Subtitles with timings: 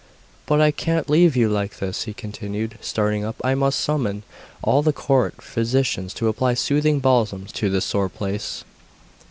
[0.47, 4.23] 'But I can't leave you like this,' he continued, starting up, 'I must summon
[4.63, 8.63] all the court physicians to apply soothing balsams to the sore place!